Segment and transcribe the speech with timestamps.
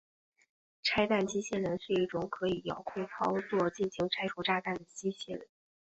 [0.81, 5.47] 拆弹机械人是一种可以遥控操作进行拆除炸弹的机械人。